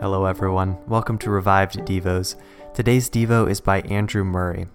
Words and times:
Hello, 0.00 0.26
everyone. 0.26 0.78
Welcome 0.86 1.18
to 1.18 1.30
Revived 1.30 1.78
Devos. 1.78 2.36
Today's 2.72 3.10
Devo 3.10 3.50
is 3.50 3.60
by 3.60 3.80
Andrew 3.80 4.22
Murray. 4.22 4.68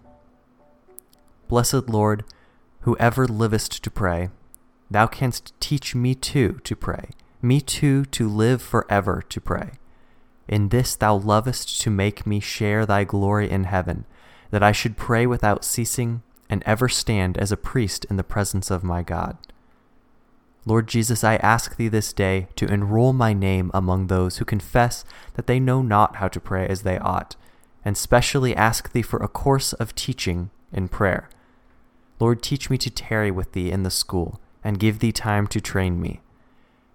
Blessed 1.48 1.88
Lord, 1.88 2.26
who 2.82 2.98
ever 2.98 3.26
livest 3.26 3.82
to 3.86 3.90
pray, 3.90 4.32
thou 4.92 5.08
canst 5.08 5.54
teach 5.62 5.96
me 5.96 6.14
too 6.14 6.60
to 6.66 6.76
pray, 6.76 7.12
me 7.42 7.62
too 7.62 8.04
to 8.04 8.28
live 8.28 8.62
forever 8.62 9.24
to 9.30 9.40
pray. 9.40 9.72
In 10.50 10.68
this 10.70 10.94
thou 10.94 11.16
lovest 11.16 11.80
to 11.84 11.90
make 11.90 12.28
me 12.28 12.42
share 12.42 12.86
thy 12.86 13.06
glory 13.06 13.50
in 13.50 13.64
heaven, 13.64 14.04
that 14.52 14.62
I 14.62 14.74
should 14.74 14.98
pray 14.98 15.26
without 15.26 15.64
ceasing 15.64 16.22
and 16.50 16.62
ever 16.66 16.90
stand 16.90 17.38
as 17.38 17.50
a 17.50 17.58
priest 17.58 18.06
in 18.10 18.18
the 18.18 18.26
presence 18.26 18.70
of 18.70 18.84
my 18.84 19.02
God. 19.02 19.38
Lord 20.66 20.88
Jesus, 20.88 21.24
I 21.24 21.36
ask 21.38 21.76
thee 21.76 21.90
this 21.90 22.14
day 22.14 22.48
to 22.56 22.72
enroll 22.72 23.12
my 23.12 23.34
name 23.34 23.70
among 23.74 24.08
those 24.08 24.38
who 24.38 24.46
confess 24.46 25.04
that 25.34 25.46
they 25.46 25.60
know 25.60 25.82
not 25.82 26.18
how 26.18 26.30
to 26.30 26.40
pray 26.40 26.66
as 26.68 26.84
they 26.84 26.98
ought, 27.00 27.36
and 27.84 27.98
specially 27.98 28.56
ask 28.56 28.92
thee 28.92 29.02
for 29.02 29.18
a 29.18 29.28
course 29.28 29.74
of 29.74 29.94
teaching 29.94 30.52
in 30.72 30.88
prayer. 30.88 31.30
Lord, 32.20 32.42
teach 32.42 32.70
me 32.70 32.78
to 32.78 32.90
tarry 32.90 33.30
with 33.30 33.52
thee 33.52 33.72
in 33.72 33.84
the 33.84 33.92
school, 33.92 34.40
and 34.64 34.80
give 34.80 35.00
thee 35.00 35.12
time 35.12 35.48
to 35.48 35.60
train 35.60 36.02
me. 36.02 36.22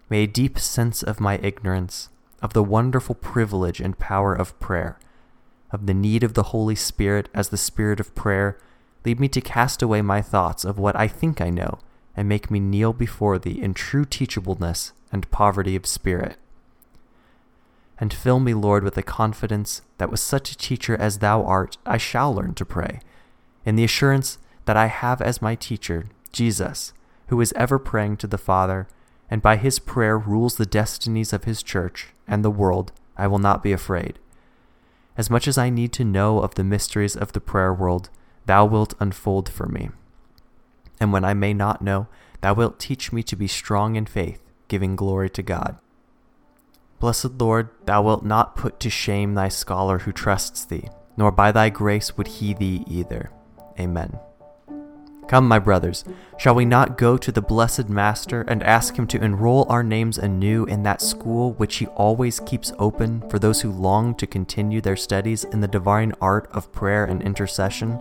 May 0.08 0.22
a 0.22 0.26
deep 0.26 0.58
sense 0.58 1.02
of 1.02 1.20
my 1.20 1.38
ignorance, 1.42 2.08
of 2.40 2.54
the 2.54 2.62
wonderful 2.62 3.14
privilege 3.14 3.80
and 3.80 3.98
power 3.98 4.32
of 4.32 4.58
prayer, 4.58 4.98
of 5.70 5.84
the 5.84 5.92
need 5.92 6.24
of 6.24 6.32
the 6.32 6.44
Holy 6.44 6.74
Spirit 6.74 7.28
as 7.34 7.50
the 7.50 7.58
Spirit 7.58 8.00
of 8.00 8.14
prayer, 8.14 8.58
lead 9.04 9.20
me 9.20 9.28
to 9.28 9.42
cast 9.42 9.82
away 9.82 10.00
my 10.00 10.22
thoughts 10.22 10.64
of 10.64 10.78
what 10.78 10.96
I 10.96 11.06
think 11.06 11.42
I 11.42 11.50
know 11.50 11.78
and 12.18 12.28
make 12.28 12.50
me 12.50 12.58
kneel 12.58 12.92
before 12.92 13.38
thee 13.38 13.62
in 13.62 13.72
true 13.72 14.04
teachableness 14.04 14.90
and 15.12 15.30
poverty 15.30 15.76
of 15.76 15.86
spirit. 15.86 16.36
And 18.00 18.12
fill 18.12 18.40
me, 18.40 18.54
Lord, 18.54 18.82
with 18.82 18.96
the 18.96 19.04
confidence 19.04 19.82
that 19.98 20.10
with 20.10 20.18
such 20.18 20.50
a 20.50 20.58
teacher 20.58 20.96
as 20.96 21.18
thou 21.18 21.44
art, 21.44 21.78
I 21.86 21.96
shall 21.96 22.34
learn 22.34 22.54
to 22.54 22.64
pray, 22.64 22.98
in 23.64 23.76
the 23.76 23.84
assurance 23.84 24.38
that 24.64 24.76
I 24.76 24.86
have 24.86 25.22
as 25.22 25.40
my 25.40 25.54
teacher 25.54 26.06
Jesus, 26.32 26.92
who 27.28 27.40
is 27.40 27.52
ever 27.54 27.78
praying 27.78 28.16
to 28.16 28.26
the 28.26 28.36
Father, 28.36 28.88
and 29.30 29.40
by 29.40 29.56
his 29.56 29.78
prayer 29.78 30.18
rules 30.18 30.56
the 30.56 30.66
destinies 30.66 31.32
of 31.32 31.44
his 31.44 31.62
church 31.62 32.08
and 32.26 32.44
the 32.44 32.50
world, 32.50 32.90
I 33.16 33.28
will 33.28 33.38
not 33.38 33.62
be 33.62 33.70
afraid. 33.70 34.18
As 35.16 35.30
much 35.30 35.46
as 35.46 35.56
I 35.56 35.70
need 35.70 35.92
to 35.92 36.04
know 36.04 36.40
of 36.40 36.56
the 36.56 36.64
mysteries 36.64 37.14
of 37.14 37.30
the 37.30 37.40
prayer 37.40 37.72
world, 37.72 38.10
thou 38.46 38.64
wilt 38.64 38.94
unfold 38.98 39.48
for 39.48 39.66
me 39.66 39.90
and 41.00 41.12
when 41.12 41.24
I 41.24 41.34
may 41.34 41.54
not 41.54 41.82
know, 41.82 42.08
thou 42.40 42.54
wilt 42.54 42.78
teach 42.78 43.12
me 43.12 43.22
to 43.24 43.36
be 43.36 43.46
strong 43.46 43.96
in 43.96 44.06
faith, 44.06 44.40
giving 44.68 44.96
glory 44.96 45.30
to 45.30 45.42
God. 45.42 45.78
Blessed 47.00 47.40
Lord, 47.40 47.68
thou 47.86 48.02
wilt 48.02 48.24
not 48.24 48.56
put 48.56 48.80
to 48.80 48.90
shame 48.90 49.34
thy 49.34 49.48
scholar 49.48 50.00
who 50.00 50.12
trusts 50.12 50.64
thee, 50.64 50.88
nor 51.16 51.30
by 51.30 51.52
thy 51.52 51.70
grace 51.70 52.16
would 52.16 52.26
he 52.26 52.54
thee 52.54 52.84
either. 52.88 53.30
Amen. 53.78 54.18
Come, 55.28 55.46
my 55.46 55.58
brothers, 55.58 56.04
shall 56.38 56.54
we 56.54 56.64
not 56.64 56.96
go 56.96 57.18
to 57.18 57.30
the 57.30 57.42
blessed 57.42 57.90
Master 57.90 58.46
and 58.48 58.62
ask 58.62 58.96
him 58.96 59.06
to 59.08 59.22
enroll 59.22 59.66
our 59.68 59.82
names 59.82 60.16
anew 60.16 60.64
in 60.64 60.82
that 60.84 61.02
school 61.02 61.52
which 61.52 61.76
he 61.76 61.86
always 61.88 62.40
keeps 62.40 62.72
open 62.78 63.22
for 63.28 63.38
those 63.38 63.60
who 63.60 63.70
long 63.70 64.14
to 64.14 64.26
continue 64.26 64.80
their 64.80 64.96
studies 64.96 65.44
in 65.44 65.60
the 65.60 65.68
divine 65.68 66.14
art 66.22 66.48
of 66.50 66.72
prayer 66.72 67.04
and 67.04 67.22
intercession? 67.22 68.00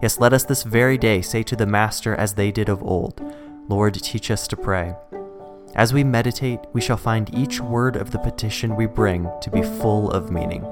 Yes, 0.00 0.20
let 0.20 0.32
us 0.32 0.44
this 0.44 0.62
very 0.62 0.96
day 0.96 1.22
say 1.22 1.42
to 1.42 1.56
the 1.56 1.66
Master 1.66 2.14
as 2.14 2.34
they 2.34 2.52
did 2.52 2.68
of 2.68 2.82
old, 2.84 3.20
Lord, 3.68 3.94
teach 3.94 4.30
us 4.30 4.46
to 4.46 4.56
pray. 4.56 4.94
As 5.74 5.92
we 5.92 6.04
meditate, 6.04 6.60
we 6.72 6.80
shall 6.80 6.96
find 6.96 7.34
each 7.34 7.60
word 7.60 7.96
of 7.96 8.12
the 8.12 8.18
petition 8.18 8.76
we 8.76 8.86
bring 8.86 9.28
to 9.42 9.50
be 9.50 9.62
full 9.62 10.10
of 10.12 10.30
meaning. 10.30 10.62